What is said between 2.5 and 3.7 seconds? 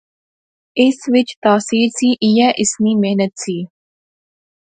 اس نی محنت سی